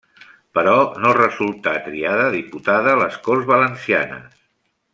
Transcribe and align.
Però 0.57 0.71
no 1.03 1.11
resultà 1.17 1.75
triada 1.89 2.25
diputada 2.37 2.91
a 2.97 2.99
les 3.03 3.21
Corts 3.29 3.47
Valencianes. 3.53 4.41